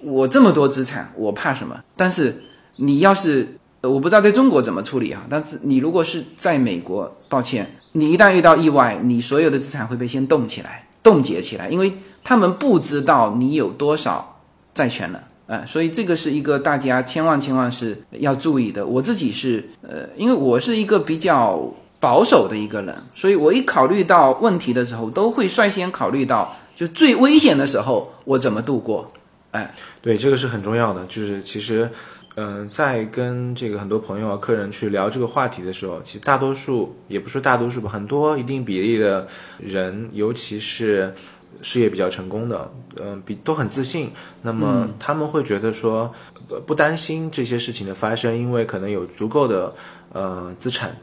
[0.00, 1.78] 我这么多资产，我怕什么？
[1.96, 2.42] 但是。
[2.76, 3.46] 你要是
[3.82, 14.40] 我不知道在中国怎么处理啊，但是你如果是在美国，抱歉，你一旦遇到意外，你所有的资产会被先冻起来、冻结起来，因为他们不知道你有多少
[14.74, 18.86] 债权了，呃，所以这个是一个大家千万千万是要注意的。
[18.86, 21.60] 我自己是呃，因为我是一个比较
[21.98, 29.12] 保守的一个人，所以我一考虑到问题的时候，都会率先考虑到就最危险的时候我怎么度过，
[29.50, 31.04] 哎，对，这个是很重要的。
[31.06, 31.90] 就是其实，
[32.36, 39.26] 嗯、在跟这个很多朋友啊、客人去聊这个话题的时候，其实大多数也不说大多数吧，很多一定比例的
[39.58, 41.14] 人，尤其是
[41.60, 44.10] 事业比较成功的，嗯、比都很自信。
[44.42, 46.12] 那么他们会觉得说，
[46.48, 49.74] 呃不担心这些事情的发生，因为可能有足够的
[50.12, 50.96] 呃资产。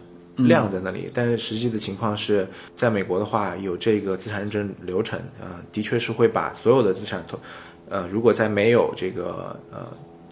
[0.47, 7.37] 量在那里，但是实际的情况是在美国的话，有这个资产认证流程，呃，的确是会把所有的资产投，
[7.89, 9.85] 呃，如果在没有这个呃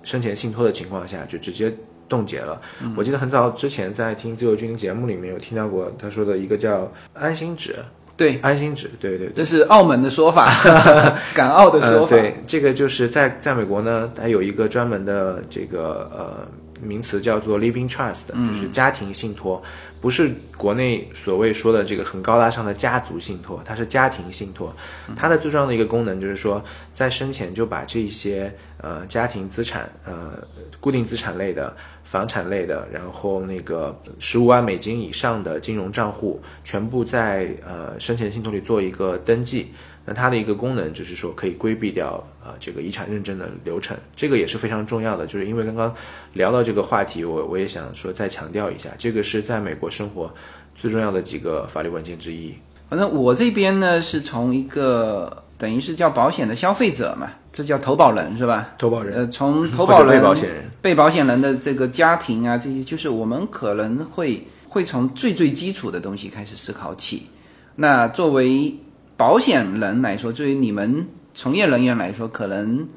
[0.07, 1.69] 生前信托的情况下，就直接
[2.07, 2.61] 冻结了。
[2.95, 7.75] 我记得很早之前在听自由军节目里面有听到过他说的一个叫安心纸，
[8.15, 9.33] 对，安心纸，对对对。
[9.35, 10.49] 这是澳门的说法，
[11.35, 12.15] 港澳的说呃，法。
[12.15, 16.47] 对，这个就是在在美国呢，它有一个专门的这个呃
[16.81, 19.61] 名词叫做 living trust，就是家庭信托，
[19.99, 24.75] 不是国内所谓说的这个很高大上的家族信托，它是家庭信托。
[25.15, 26.63] 它的最重要的一个功能就是说，
[26.93, 30.33] 在生前就把这些呃家庭资产呃
[30.79, 31.75] 固定资产类的。
[32.09, 39.73] 房产类的，然后那个十五万美金以上的金融账户，全部在呃生前信托里做一个登记。
[40.09, 45.27] 那它的一个功能就是说可以规避掉呃这个遗产认证的流程，这个也是非常重要的。
[45.27, 45.93] 就是因为刚刚
[46.31, 50.33] 聊到这个话题，我我也想说再强调一下，这个是在美国生活
[50.75, 52.55] 最重要的几个法律文件之一。
[52.89, 58.69] 反正我这边呢是从一个等于是叫保险的消费者嘛，这叫投保人是吧？
[58.77, 67.27] 投保人呃，从投保人、被保险人，被保险人的这个家庭啊，这些就是我们可能会会从最最基础的东西开始思考起。
[67.75, 68.73] 那作为
[69.17, 72.87] 保险人来说，对于你们从业人员来说，可能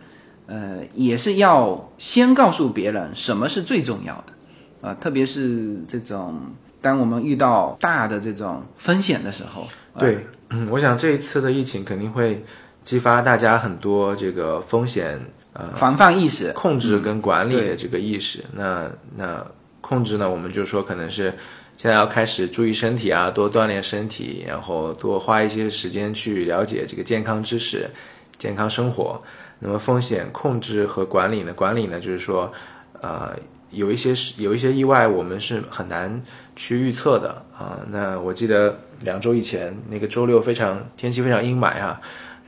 [0.46, 6.40] 呃也是要先告诉别人什么是最重要的啊、特别是这种
[6.80, 10.00] 当我们遇到大的这种风险的时候，啊。
[10.00, 12.42] 对，嗯，我想这一次的疫情肯定会
[12.82, 15.20] 激发大家很多这个风险
[15.52, 18.42] 呃防范意识，控制跟管理的这个意识。
[18.54, 19.46] 那那
[19.90, 21.34] 控制呢，我们就说可能是
[21.76, 27.90] 现在要开始注意身体啊，多锻炼身体，然后多花一些时间去了解这个健康知识、
[28.38, 29.20] 健康生活。
[29.58, 31.52] 那么风险控制和管理呢？
[31.52, 32.52] 管理呢，就是说，
[33.00, 33.36] 呃，
[33.72, 36.22] 有一些是有一些意外，我们是很难
[36.54, 42.00] 去预测的啊、那我记得两周以前那个周六非常天气非常阴霾啊，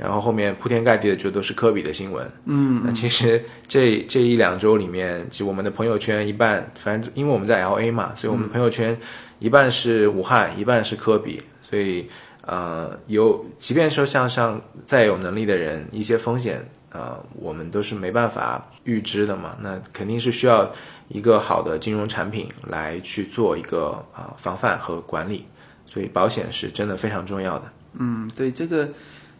[0.02, 2.28] 然后后面铺天盖地的就都是科比的新闻。
[2.46, 8.98] 嗯，那其实这这一两周里面，其实我们的朋友圈一半，反正因为我们在 L A 嘛，所以我们朋友圈
[9.38, 12.08] 一半是武汉，一半是科比，所以
[12.44, 20.68] 呃，有即便说像像再有能力的人，一些风险呃，我们都是没办法预知的嘛，那肯定是需要
[21.08, 25.46] 一个好的金融产品来去做一个啊、呃防范和管理，
[25.86, 27.64] 所以保险是真的非常重要的。
[27.94, 28.88] 嗯，对，这个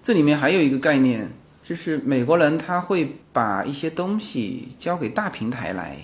[0.03, 1.31] 这里面还有一个概念，
[1.63, 5.97] 就是美国人他会把一些东西交给大平台来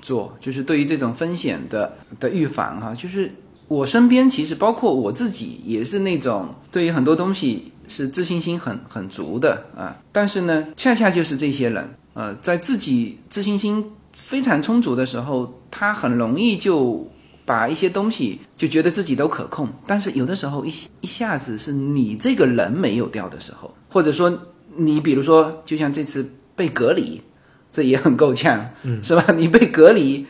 [0.00, 3.30] 做，就是对于这种风险的的预防哈、就是
[3.68, 17.06] 我身边其实包括我自己也是那种对于很多东西是自信心很很足的啊，但是呢，恰恰就是这些人，呃，在自己自信心非常充足的时候，他很容易就
[17.46, 24.36] 把一些东西就觉得自己都可控，但是有的时候一一下子是你这个人没有掉的时候，或者说
[24.74, 27.22] 你比如说，就像这次被隔离，
[27.70, 29.24] 这也很够呛，嗯，是吧？
[29.36, 30.26] 你被隔离，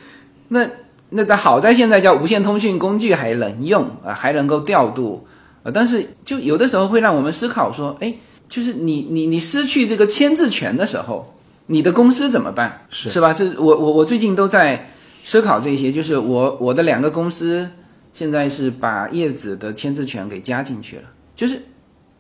[0.48, 0.68] 那
[1.09, 5.26] 那个好在现在叫无线通讯工具还能用啊，还能够调度，
[5.62, 8.14] 呃，但是就有的时候会让我们思考说，哎，
[8.48, 11.35] 就是你你你失去这个签字权的时候，
[11.66, 12.87] 你的公司怎么办？
[12.90, 13.33] 是是吧？
[13.33, 14.90] 这我我我最近都在
[15.26, 17.68] 思考这些，就是我我的两个公司
[18.12, 21.02] 现在是把叶子的签字权给加进去了，
[21.34, 21.60] 就是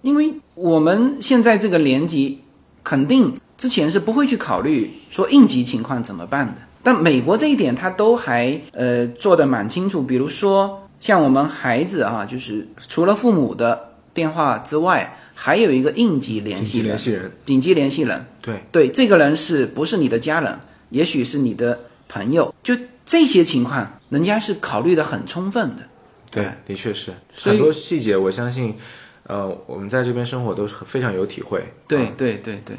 [0.02, 2.40] 因为我们现在这个年级
[2.82, 18.26] 肯定之前是不会去考虑说应急情况怎么办的，但美国这一点他都还呃做的蛮清楚，比如说像我们孩子啊，就是除了父母的电话之外，还有一个应急联系人，急联系人，紧急联系人。
[18.42, 20.58] 对，对，这个人是不是你的家人？
[20.90, 22.74] 也许是你的朋友，就
[23.06, 25.84] 这些情况，人家是考虑的很充分的。
[26.30, 27.12] 对，的确是。
[27.34, 28.74] 很多细节，我相信，
[29.22, 31.62] 呃，我们在这边生活都是非常有体会。
[31.86, 32.12] 对啊。
[32.18, 32.76] 对对对，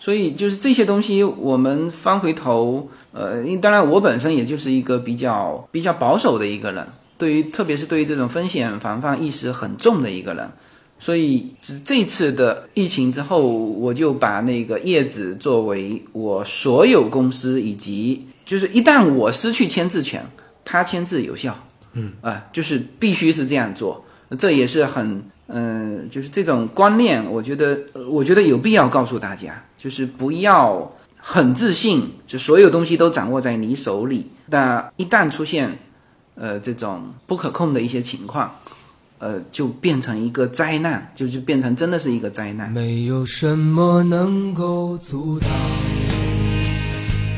[0.00, 6.86] 所以就是这些东西，我们翻回头，呃，因为当然我本身也就是一个比较比较保守的一个人，
[7.18, 10.48] 对于特别是对于这种风险防范意识很重的一个人，
[11.00, 20.24] 所以只这次的疫情之后，我就把那个叶子作为我所有公司以及就是一旦我失去签字权，
[20.64, 21.54] 他签字有效，
[21.92, 24.02] 嗯啊、就是必须是这样做，
[24.38, 35.76] 这也是很嗯、就是这种观念，我觉得呃我觉得有必要告诉大家，就是不要很自信，就所有东西都掌握在你手里，那一旦出现
[36.36, 38.54] 呃这种不可控的一些情况。
[39.18, 42.70] 呃，就变成一个灾难，就就变成真的是一个灾难。
[42.70, 45.48] 没有什么能够阻挡。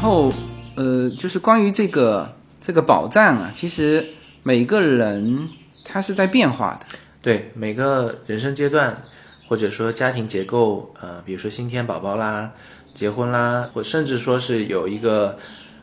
[0.00, 0.32] 后
[0.76, 2.34] 呃，就是关于这个
[2.64, 4.06] 这个保障啊，其实
[4.42, 5.46] 每个人
[5.84, 6.96] 他是在变化的。
[7.20, 9.02] 对每个人生阶段，
[9.46, 12.50] 或者说家庭结构，呃，比如说新添宝宝啦、
[12.94, 15.36] 结婚啦，或甚至说是有一个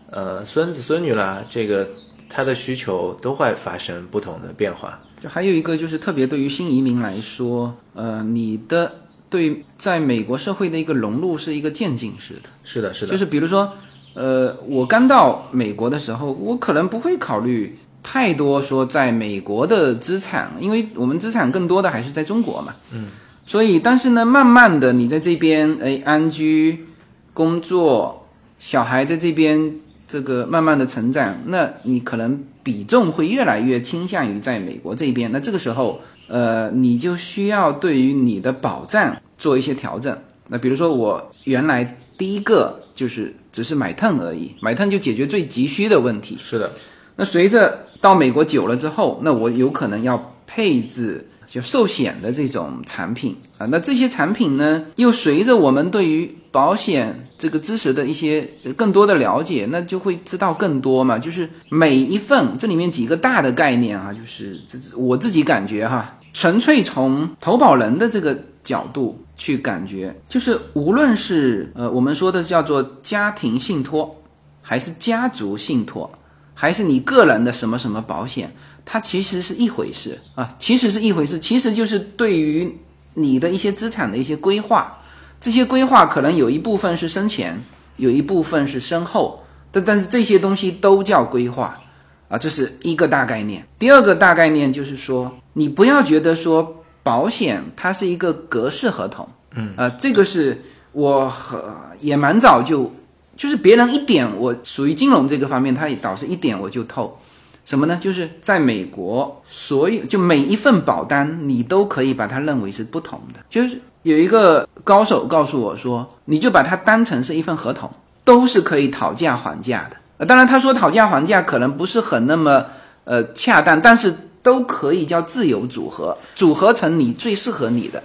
[0.09, 1.87] 呃孙子孙女啦，这个
[2.27, 4.99] 他的需求都会发生不同的变化。
[5.21, 8.91] 就还有一个就是特别对于新移民来说，呃，你的
[9.29, 12.49] 对在美国社会的一个融入是一个渐进式的。
[12.63, 13.71] 是的，是的，就是比如说，
[14.17, 22.73] 呃，我刚到美国的时候，我可能不会考虑太多说在美国的资产，因为我们资产更多的还是在中国嘛。
[22.91, 23.05] 嗯。
[23.45, 26.83] 所以，但是呢，慢慢的你在这边，哎，安居、
[27.31, 28.25] 工作，
[28.57, 29.75] 小孩在这边
[30.07, 35.31] 这个慢慢的成长，那你可能比重会越来越倾向于在美国这边。
[35.31, 40.17] 那这个时候，呃，你就需要对于你的保障做一些调整。
[40.47, 46.35] 那比如说，我原来第一个就是只是买 turn 而已，买 turn 就解决最急需的问题。
[46.37, 46.71] 是的，
[47.15, 61.19] 那随着到美国久了之后，那我有可能要配置就寿险的这种产品啊，那这些产品呢，又随着我们对于保险这个知识的一些呃更多的了解，那就会知道更多嘛。
[61.19, 74.13] 就是每一份这里面几个大的概念啊，就是这我自己感觉哈，纯粹从投保人的这个角度去感觉，就是无论是呃我们说的叫做家庭信托，
[74.61, 76.11] 还是家族信托，
[76.53, 78.51] 还是你个人的什么什么保险，
[78.83, 82.75] 它其实是一回事啊，其实是一回事，其实就是对于
[83.13, 84.97] 你的一些资产的一些规划，
[85.39, 87.57] 这些规划可能有一部分是生前，
[87.97, 91.79] 有一部分是身后，但但是这些东西都叫规划
[92.27, 93.65] 啊，这是一个大概念。
[93.77, 96.76] 第二个大概念就是说，你不要觉得说
[97.07, 102.91] 保险它是一个格式合同，嗯，呃，这个是我和也蛮早就，
[103.37, 107.17] 就是别人一点我属于金融这个方面，他也导致一点我就透。
[107.63, 107.97] 什么呢？
[108.01, 113.39] 就是在美国，所有就每一份保单，你都可以把它认为是不同的。
[113.49, 117.89] 就是有一个高手告诉我说，你就把它当成是一份合同，
[118.25, 119.97] 都是可以讨价还价的。
[120.17, 122.65] 呃，当然他说讨价还价可能不是很那么
[123.03, 124.13] 呃恰当，但是
[124.47, 128.01] 都可以叫自由组合，组合成你最适合你的。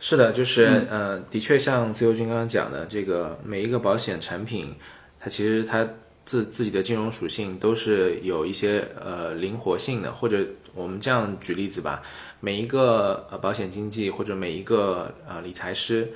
[0.00, 4.74] 是的，就是、呃，的确像自由军刚刚讲的，这个每一个保险产品，
[5.20, 5.86] 它其实它
[6.24, 10.38] 自自己的金融属性都是有一些呃灵活性的，或者
[10.74, 12.00] 我们这样举例子吧，
[12.40, 16.08] 每一个呃保险经纪或者每一个呃理财师，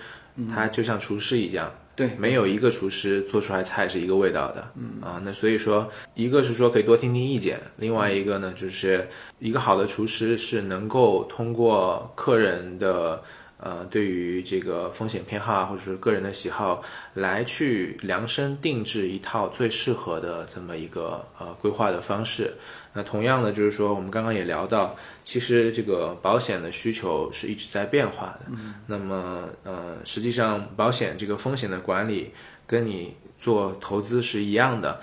[0.54, 1.70] 他就像厨师一样。
[1.96, 13.22] 对，没有一个厨师做出来菜是一个味道的，嗯啊，那所以说，一个是说可以多听听意见，另外一个呢，就是一个好的厨师是能够通过客人的
[13.58, 16.82] 呃对于这个风险偏好啊，或者是个人的喜好，
[17.14, 22.52] 来去量身定制一套最适合的这么一个呃规划的方式。
[22.96, 28.46] 那同样的就是说，我们刚刚也聊到，其实这个保险的需求是一直在变化的。
[28.86, 32.32] 那么呃，实际上保险这个风险的管理
[32.66, 34.98] 跟你做投资是一样的。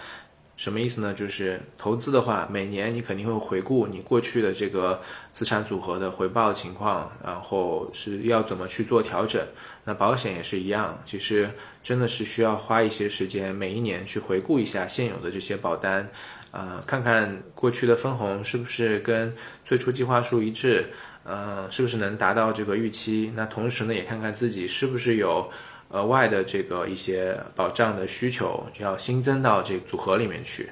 [0.56, 1.14] 什么意思呢？
[1.16, 9.41] 就是投资的话，每年你肯定会回顾你过去的这个资产组合的回报情况，然后是要怎么去做调整。
[9.84, 11.50] 那保险也是一样，其实
[11.84, 16.08] 真的是需要花一些时间，每一年去回顾一下现有的这些保单，
[16.54, 19.34] 啊、看看过去的分红是不是跟
[19.66, 20.86] 最初计划数一致，
[21.24, 23.34] 呃，是不是能达到这个预期？
[23.36, 25.49] 那同时呢，也看看自己是不是有
[25.89, 30.70] 额外的这个一些保障的需求，就要新增到这个组合里面去，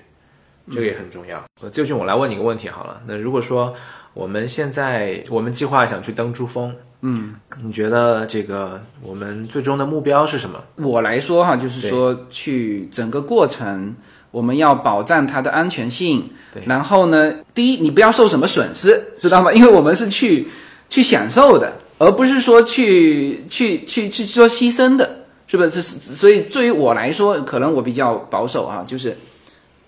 [0.69, 1.43] 这个也很重要。
[1.61, 3.73] 呃，究竟我来问你一个问题好了，那如果说
[4.13, 10.63] 我们现在我们计划想去登珠峰，嗯，你觉得这个我们最终的目标是什么？
[10.75, 13.95] 我来说哈，就是说去整个过程，
[14.31, 16.29] 我们要保障它的安全性。
[16.53, 19.51] 对然后呢，第一，你不要受什么损失，知道吗？
[19.55, 20.47] 因为我们是去
[20.89, 25.81] 去享受的，而不是说去去去去说牺牲的，是不是？
[25.81, 29.17] 是所以对于我来说，可能我比较保守啊，就是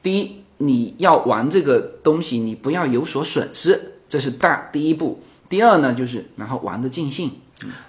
[0.01, 5.21] 第一，你要玩这个东西，你不要有所损失，这是大第一步。
[5.49, 7.29] 第二呢，就是然后玩的尽兴。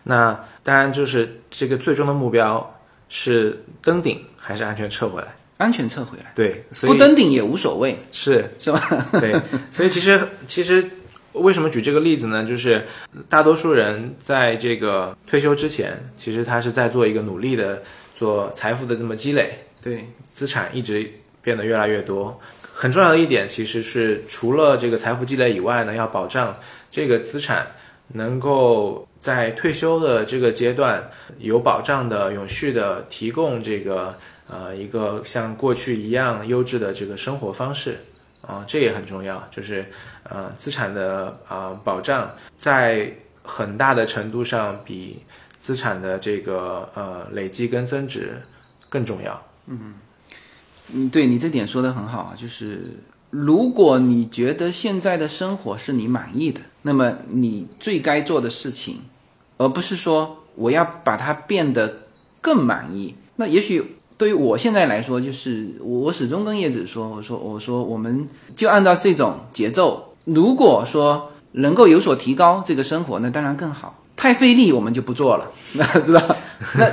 [0.02, 2.74] 那当然就是这个最终的目标
[3.08, 5.28] 是登顶还是安全撤回来？
[5.64, 9.08] 安全撤回来，对，所以不登顶也无所谓，是是吧？
[9.18, 9.34] 对，
[9.70, 10.84] 所以其实其实
[11.32, 12.44] 为什么举这个例子呢？
[12.44, 12.84] 就是
[13.30, 17.82] 大多数人在这个退休之前，其实他是在做一个努力的
[18.14, 21.10] 做财富的这么积累，对，资产一直
[21.40, 22.38] 变得越来越多。
[22.72, 26.54] 很重要的一点其实是除了这个财富积累以外呢，要保障
[26.90, 27.66] 这个资产
[28.08, 34.14] 能够在退休的这个阶段有保障的、永续的提供这个
[34.48, 37.98] 呃一个像过去一样优质的这个生活方式
[38.42, 39.42] 啊、这也很重要。
[39.50, 39.86] 就是
[40.28, 43.10] 呃资产的啊、保障在
[43.42, 45.22] 很大的程度上比
[45.60, 48.34] 资产的这个呃累积跟增值
[48.88, 49.42] 更重要。
[49.66, 49.94] 嗯
[50.92, 52.98] 嗯，对你这点说的很好啊，就是
[53.30, 59.00] 如果你觉得现在的生活是你满意的，那么你最该做的事情，
[59.56, 62.02] 而不是说我要把它变得
[62.42, 63.14] 更满意。
[63.36, 74.00] 那也许对于我现在来说，就是我始终跟叶子说，我说我说我们就按照这种节奏，如果说能够有所提高这个生活，那当然更好。
[74.16, 76.22] 太费力我们就不做了，那知道？
[76.78, 76.88] 那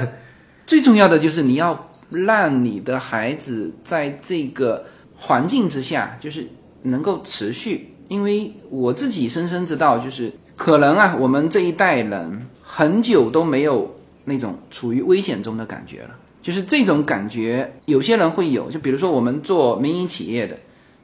[0.66, 4.84] 最重要的就是你要让你的孩子在这个
[5.16, 6.48] 环境之下，就是
[6.82, 7.96] 能够持续。
[8.08, 13.96] 因为我自己深深知道，就是可能啊，我们这一代人很久都没有
[14.26, 16.10] 那种处于危险中的感觉了。
[16.42, 20.58] 就是这种感觉，有些人会有，就比如说我们做民营企业的，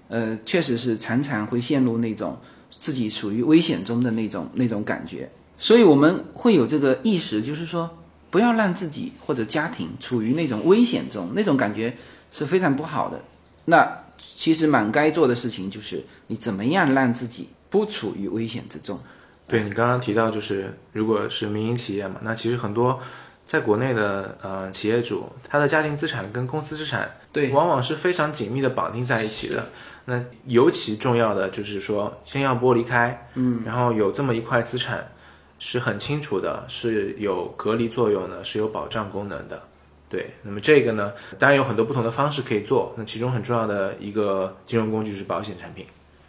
[0.09, 2.37] 呃，确实是常常会陷入那种
[2.79, 5.29] 自己处于危险中的那种那种感觉。
[5.59, 7.89] 所以我们会有这个意识，就是说
[8.29, 11.95] 不要让自己或者家庭处于那种危险中，那种感觉
[12.31, 13.19] 是非常不好的。
[13.65, 13.87] 那
[14.19, 18.99] 其实蛮该做的事情就是你怎么样让自己不处于危险之中。
[19.47, 22.99] 对你刚刚提到，就是如果是民营企业嘛，那其实很多
[23.47, 29.69] 在国内的呃企业主，他的家庭资产跟公司资产，对往往是非常紧密的绑定在一起的。
[30.05, 35.07] 那尤其重要的就是说，先要剥离开，嗯，然后有这么一块资产
[35.59, 39.63] 是很清楚的，是有隔离作用的，是有保障功能的。
[40.09, 42.93] 对，那么这个呢，当然有很多不同的方式可以做。
[42.97, 45.85] 那其中很重要的一个金融工具是保险产品。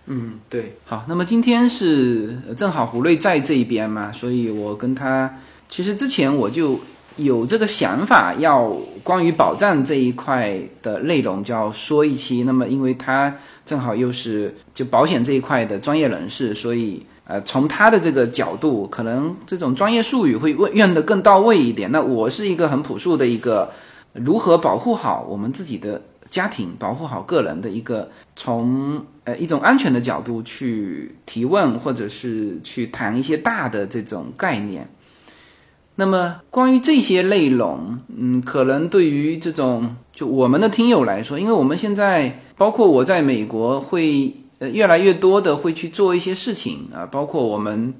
[0.06, 5.32] 嗯，对，好，那么今天是呃正好胡瑞在这一边嘛，所以我跟他
[5.68, 6.80] 其实之前我就
[7.18, 12.44] 有这个想法，要关于保障这一块的内容就要说一期。
[12.44, 13.34] 那么因为他
[13.66, 21.90] 正好又是就保险这一块的专业人士，所以呃从他的这个角度，可能这种专业术语会问用的更到位一点。
[21.90, 23.72] 那我是一个很朴素的一个
[24.12, 26.00] 如何保护好我们自己的
[26.30, 34.88] 家庭，保护好个人的一个从呃一种安全的角度去提问，或者是去谈一些大的这种概念。
[36.00, 47.92] 那么关于这些内容，嗯，可能对于这种就我们的听友来说，因为我们现在包括我在美国会呃越来越多的会去做一些事情啊，包括我们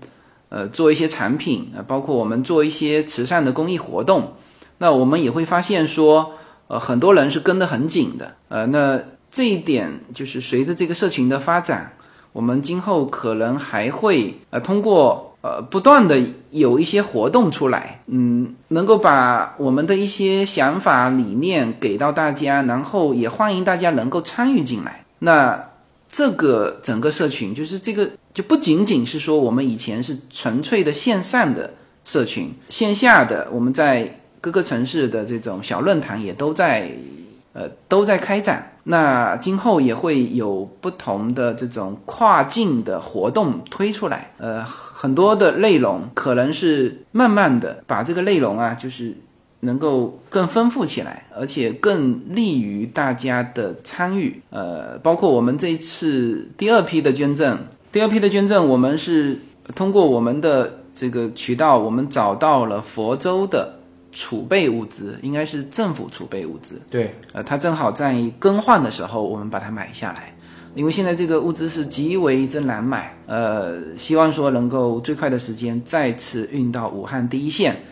[0.48, 4.34] 呃做一些产品啊，包括我们做一些慈善的公益活动，
[4.78, 6.34] 那我们也会发现说，
[6.68, 11.94] 呃，很多人是跟得很紧的，呃，那这一点就是随着这个社群的发展，
[12.32, 16.20] 我们今后可能还会呃通过呃不断的
[16.50, 25.04] 有一些活动出来，嗯，能够把我们的一些想法理念给到大家，然后也欢迎大家能够参与进来。
[25.20, 25.68] 那
[26.10, 31.70] 这个整个社群就是这个就不仅仅是说我们以前是纯粹的线上的
[32.04, 36.90] 社群，线下的我们在各个城市的这种小论坛也都在
[37.52, 38.72] 呃都在开展。
[38.84, 44.64] 那今后也会有不同的这种跨境的活动推出来，呃，
[45.00, 49.14] 很多的内容可能是慢慢的把这个内容啊，就是
[49.60, 54.42] 能够更丰富起来，而且更利于大家的参与。
[54.50, 57.56] 呃，包括我们这一次第二批的捐赠，
[57.92, 59.38] 第二批的捐赠，我们是
[59.76, 63.78] 通过我们的这个渠道，我们找到了佛州的
[64.10, 66.74] 储备物资，应该是政府储备物资。
[66.90, 70.34] 对，呃，它正好在更换的时候，我们把它买下来。
[70.78, 77.82] 因为现在这个物资是极为之难买，呃，希望说能够最快的时间再次运到武汉第一线。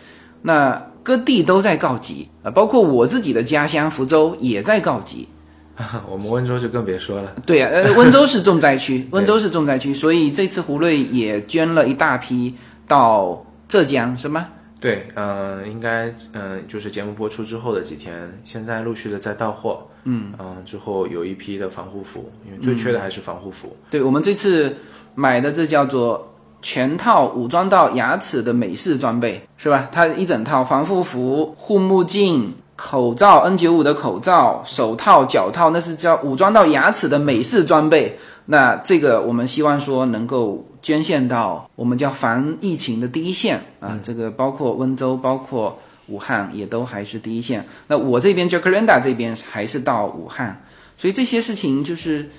[0.41, 5.27] 那各地都在告急，呃，包括我自己的家乡福州也在告急。
[6.09, 7.33] 我们温州就更别说了。
[7.45, 12.55] 对啊，呃， 温州是重灾区，温州是重灾区，所以这次胡瑞也捐了一大批
[12.87, 14.47] 到浙江，是吗？
[14.79, 24.75] 对，嗯、应该，嗯、就是节目播出之后的几天，现在陆续的在到货，嗯，嗯之后有一批的防护服，因为最缺的还是防护服，对，我们这次
[25.15, 29.89] 买的这叫做全套武装到牙齿的美式装备，是吧？
[29.91, 38.17] 它一整套防护服、护目镜、口罩 N95 的口罩、手套、脚套，那是叫武装到牙齿的美式装备。
[38.45, 47.65] 那这个我们希望说能够捐献到我们叫防疫情的第一线啊，这个包括温州，包括武汉也都还是第一线。
[47.89, 50.63] 那我这边 Jacaranda 这边还是到武汉，
[50.97, 52.29] 所以这些事情就是，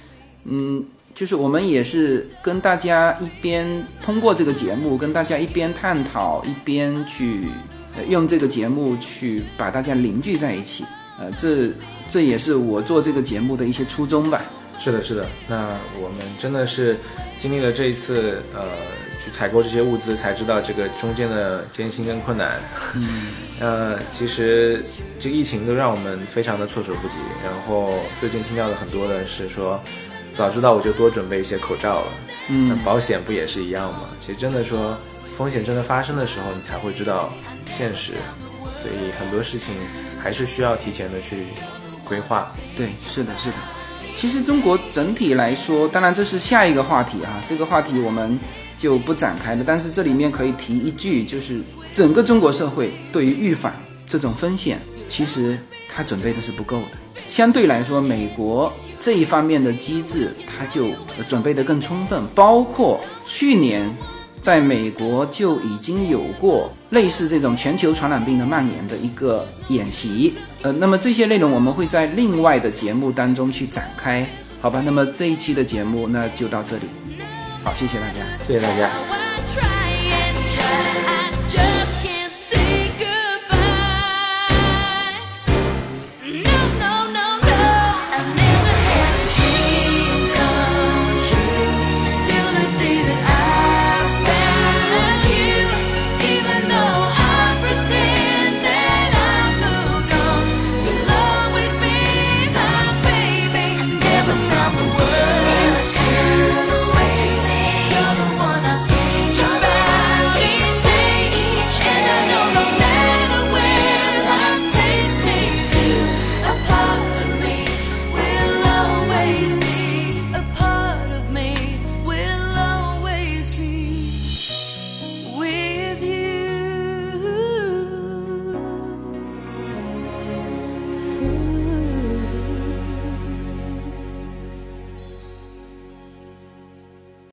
[0.44, 0.82] 嗯，
[1.14, 7.42] 就是我们也是跟大家一边通过这个节目，跟大家一边探讨，一边去、
[7.98, 10.86] 呃、用这个节目去把大家凝聚在一起。
[11.20, 11.70] 呃，这
[12.08, 14.40] 这也是我做这个节目的一些初衷吧。
[14.78, 15.26] 是的，是的。
[15.48, 16.96] 那我们真的是
[17.38, 18.62] 经历了这一次，呃，
[19.24, 22.60] 去采购这些物资，才知道这个中间的艰辛跟困难。
[22.94, 23.26] 嗯，
[23.60, 24.84] 呃，其实
[25.18, 27.16] 这个疫情都让我们非常的措手不及。
[27.44, 29.80] 然后最近听到的很多的是说，
[30.32, 32.06] 早知道我就多准备一些口罩了。
[32.48, 34.08] 嗯，那保险不也是一样吗？
[34.20, 34.96] 其实真的说，
[35.36, 37.32] 风险真的发生的时候，你才会知道
[37.66, 38.12] 现实。
[38.80, 39.74] 所以很多事情
[40.22, 41.48] 还是需要提前的去
[42.04, 42.52] 规划。
[42.76, 43.56] 对，是的，是的。
[44.18, 48.36] 其实中国整体来说，当然这是下一个话题啊，这个话题我们
[48.76, 49.62] 就不展开了。
[49.64, 51.60] 但是这里面可以提一句，就是
[51.94, 53.72] 整个中国社会对于预防
[54.08, 55.56] 这种风险，其实
[55.88, 56.98] 它准备的是不够的。
[57.30, 60.88] 相对来说，美国这一方面的机制，它就
[61.28, 63.88] 准备的更充分，包括去年。
[64.48, 70.32] 在美国就已经有过类似这种全球传染病的蔓延的一个演习，
[70.62, 74.26] 呃，那么这些内容我们会在另外的节目当中去展开，
[74.62, 74.82] 好吧？
[74.86, 76.84] 那么这一期的节目那就到这里，
[77.62, 78.14] 好，谢谢大家。
[78.46, 79.87] 谢谢大家。